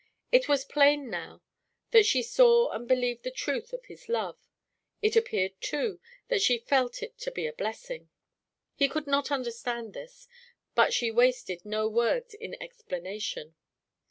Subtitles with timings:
[0.31, 1.41] It was plain that now
[2.01, 4.39] she saw and believed the truth of his love;
[4.99, 8.09] it appeared, too, that she felt it to be a blessing.
[8.73, 10.27] He could not understand this,
[10.73, 13.53] but she wasted no words in explanation.